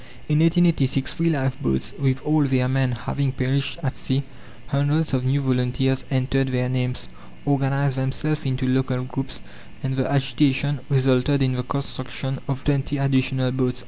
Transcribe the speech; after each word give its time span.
In 0.27 0.39
1886, 0.39 1.13
three 1.13 1.29
lifeboats 1.29 1.93
with 1.99 2.23
all 2.25 2.41
their 2.45 2.67
men 2.67 2.93
having 2.93 3.31
perished 3.31 3.77
at 3.83 3.95
sea, 3.95 4.23
hundreds 4.69 5.13
of 5.13 5.23
new 5.23 5.41
volunteers 5.41 6.05
entered 6.09 6.47
their 6.47 6.67
names, 6.69 7.07
organized 7.45 7.97
themselves 7.97 8.43
into 8.43 8.65
local 8.67 9.03
groups, 9.03 9.41
and 9.83 9.95
the 9.95 10.11
agitation 10.11 10.79
resulted 10.89 11.43
in 11.43 11.53
the 11.53 11.61
construction 11.61 12.39
of 12.49 12.63
twenty 12.63 12.97
additional 12.97 13.51
boats. 13.51 13.79